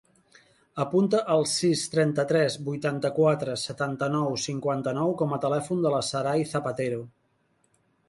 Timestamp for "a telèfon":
5.39-5.89